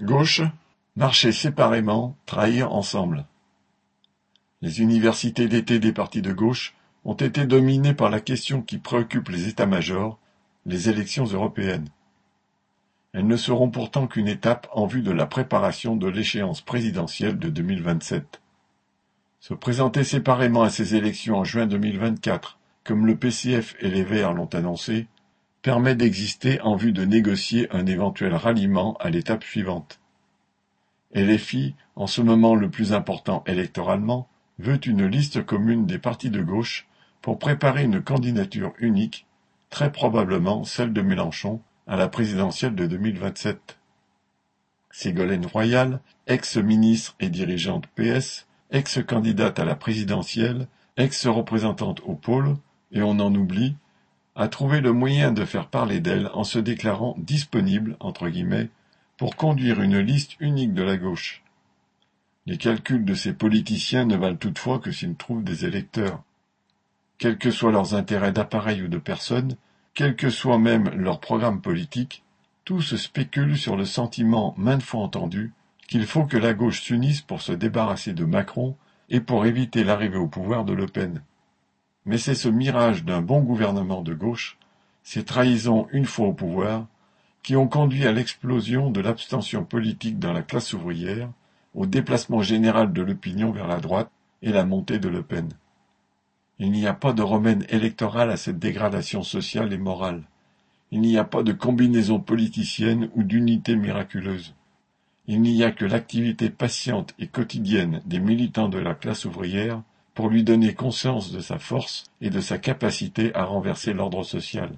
Gauche, 0.00 0.42
marcher 0.94 1.32
séparément, 1.32 2.16
trahir 2.24 2.72
ensemble. 2.72 3.26
Les 4.62 4.80
universités 4.80 5.48
d'été 5.48 5.80
des 5.80 5.92
partis 5.92 6.22
de 6.22 6.32
gauche 6.32 6.74
ont 7.04 7.14
été 7.14 7.46
dominées 7.46 7.94
par 7.94 8.08
la 8.08 8.20
question 8.20 8.62
qui 8.62 8.78
préoccupe 8.78 9.28
les 9.28 9.48
états-majors, 9.48 10.18
les 10.66 10.88
élections 10.88 11.24
européennes. 11.24 11.88
Elles 13.12 13.26
ne 13.26 13.36
seront 13.36 13.70
pourtant 13.70 14.06
qu'une 14.06 14.28
étape 14.28 14.68
en 14.72 14.86
vue 14.86 15.02
de 15.02 15.10
la 15.10 15.26
préparation 15.26 15.96
de 15.96 16.06
l'échéance 16.06 16.60
présidentielle 16.60 17.38
de 17.38 17.48
2027. 17.48 18.40
Se 19.40 19.54
présenter 19.54 20.04
séparément 20.04 20.62
à 20.62 20.70
ces 20.70 20.94
élections 20.94 21.38
en 21.38 21.44
juin 21.44 21.66
2024, 21.66 22.58
comme 22.84 23.06
le 23.06 23.16
PCF 23.16 23.74
et 23.80 23.88
les 23.88 24.04
Verts 24.04 24.32
l'ont 24.32 24.52
annoncé, 24.54 25.08
permet 25.68 25.94
d'exister 25.94 26.62
en 26.62 26.76
vue 26.76 26.92
de 26.92 27.04
négocier 27.04 27.68
un 27.72 27.84
éventuel 27.84 28.34
ralliement 28.34 28.96
à 29.00 29.10
l'étape 29.10 29.44
suivante. 29.44 30.00
LFI, 31.14 31.74
en 31.94 32.06
ce 32.06 32.22
moment 32.22 32.54
le 32.54 32.70
plus 32.70 32.94
important 32.94 33.44
électoralement, 33.46 34.30
veut 34.58 34.80
une 34.86 35.04
liste 35.04 35.44
commune 35.44 35.84
des 35.84 35.98
partis 35.98 36.30
de 36.30 36.40
gauche 36.40 36.88
pour 37.20 37.38
préparer 37.38 37.84
une 37.84 38.00
candidature 38.00 38.72
unique, 38.78 39.26
très 39.68 39.92
probablement 39.92 40.64
celle 40.64 40.94
de 40.94 41.02
Mélenchon, 41.02 41.60
à 41.86 41.96
la 41.96 42.08
présidentielle 42.08 42.74
de 42.74 42.86
2027. 42.86 43.76
Ségolène 44.90 45.44
Royal, 45.44 46.00
ex-ministre 46.28 47.14
et 47.20 47.28
dirigeante 47.28 47.88
PS, 47.88 48.46
ex-candidate 48.70 49.58
à 49.58 49.66
la 49.66 49.74
présidentielle, 49.74 50.66
ex-représentante 50.96 52.00
au 52.06 52.14
pôle, 52.14 52.56
et 52.90 53.02
on 53.02 53.20
en 53.20 53.34
oublie, 53.34 53.76
a 54.38 54.46
trouvé 54.46 54.80
le 54.80 54.92
moyen 54.92 55.32
de 55.32 55.44
faire 55.44 55.66
parler 55.66 55.98
d'elle 55.98 56.30
en 56.32 56.44
se 56.44 56.60
déclarant 56.60 57.16
disponible, 57.18 57.96
entre 57.98 58.28
guillemets, 58.28 58.68
pour 59.16 59.34
conduire 59.34 59.82
une 59.82 59.98
liste 59.98 60.36
unique 60.38 60.74
de 60.74 60.84
la 60.84 60.96
gauche. 60.96 61.42
Les 62.46 62.56
calculs 62.56 63.04
de 63.04 63.14
ces 63.14 63.32
politiciens 63.32 64.04
ne 64.04 64.16
valent 64.16 64.36
toutefois 64.36 64.78
que 64.78 64.92
s'ils 64.92 65.16
trouvent 65.16 65.42
des 65.42 65.64
électeurs. 65.64 66.22
Quels 67.18 67.36
que 67.36 67.50
soient 67.50 67.72
leurs 67.72 67.94
intérêts 67.94 68.30
d'appareil 68.30 68.82
ou 68.82 68.86
de 68.86 68.98
personne, 68.98 69.56
quel 69.92 70.14
que 70.14 70.30
soit 70.30 70.58
même 70.58 70.88
leur 70.90 71.18
programme 71.18 71.60
politique, 71.60 72.22
tout 72.64 72.80
se 72.80 72.96
spécule 72.96 73.58
sur 73.58 73.76
le 73.76 73.84
sentiment 73.84 74.54
maintes 74.56 74.84
fois 74.84 75.00
entendu 75.00 75.52
qu'il 75.88 76.06
faut 76.06 76.26
que 76.26 76.36
la 76.36 76.54
gauche 76.54 76.82
s'unisse 76.82 77.22
pour 77.22 77.42
se 77.42 77.50
débarrasser 77.50 78.12
de 78.12 78.24
Macron 78.24 78.76
et 79.08 79.20
pour 79.20 79.46
éviter 79.46 79.82
l'arrivée 79.82 80.18
au 80.18 80.28
pouvoir 80.28 80.64
de 80.64 80.74
Le 80.74 80.86
Pen. 80.86 81.22
Mais 82.08 82.16
c'est 82.16 82.34
ce 82.34 82.48
mirage 82.48 83.04
d'un 83.04 83.20
bon 83.20 83.42
gouvernement 83.42 84.00
de 84.00 84.14
gauche, 84.14 84.56
ces 85.02 85.26
trahisons 85.26 85.88
une 85.92 86.06
fois 86.06 86.28
au 86.28 86.32
pouvoir, 86.32 86.86
qui 87.42 87.54
ont 87.54 87.68
conduit 87.68 88.06
à 88.06 88.12
l'explosion 88.12 88.90
de 88.90 89.02
l'abstention 89.02 89.62
politique 89.62 90.18
dans 90.18 90.32
la 90.32 90.40
classe 90.40 90.72
ouvrière, 90.72 91.28
au 91.74 91.84
déplacement 91.84 92.40
général 92.40 92.94
de 92.94 93.02
l'opinion 93.02 93.50
vers 93.50 93.68
la 93.68 93.78
droite 93.78 94.10
et 94.40 94.52
la 94.52 94.64
montée 94.64 94.98
de 94.98 95.10
Le 95.10 95.22
Pen. 95.22 95.50
Il 96.58 96.72
n'y 96.72 96.86
a 96.86 96.94
pas 96.94 97.12
de 97.12 97.20
remède 97.20 97.66
électoral 97.68 98.30
à 98.30 98.38
cette 98.38 98.58
dégradation 98.58 99.22
sociale 99.22 99.70
et 99.74 99.78
morale. 99.78 100.22
Il 100.90 101.02
n'y 101.02 101.18
a 101.18 101.24
pas 101.24 101.42
de 101.42 101.52
combinaison 101.52 102.20
politicienne 102.20 103.10
ou 103.16 103.22
d'unité 103.22 103.76
miraculeuse. 103.76 104.54
Il 105.26 105.42
n'y 105.42 105.62
a 105.62 105.72
que 105.72 105.84
l'activité 105.84 106.48
patiente 106.48 107.14
et 107.18 107.26
quotidienne 107.26 108.00
des 108.06 108.18
militants 108.18 108.70
de 108.70 108.78
la 108.78 108.94
classe 108.94 109.26
ouvrière 109.26 109.82
pour 110.18 110.30
lui 110.30 110.42
donner 110.42 110.74
conscience 110.74 111.30
de 111.30 111.38
sa 111.38 111.60
force 111.60 112.02
et 112.20 112.28
de 112.28 112.40
sa 112.40 112.58
capacité 112.58 113.32
à 113.36 113.44
renverser 113.44 113.92
l'ordre 113.92 114.24
social. 114.24 114.72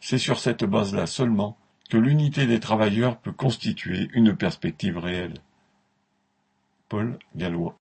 C'est 0.00 0.18
sur 0.18 0.40
cette 0.40 0.64
base-là 0.64 1.06
seulement 1.06 1.56
que 1.88 1.96
l'unité 1.96 2.44
des 2.44 2.58
travailleurs 2.58 3.18
peut 3.18 3.30
constituer 3.30 4.08
une 4.14 4.34
perspective 4.34 4.98
réelle. 4.98 5.34
Paul 6.88 7.20
Gallois 7.36 7.76